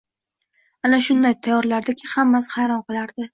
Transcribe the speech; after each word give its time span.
Uni 0.89 0.99
shunday 1.07 1.35
tayyorlardiki, 1.47 2.09
hammasi 2.15 2.53
hayron 2.57 2.83
qolardi 2.89 3.29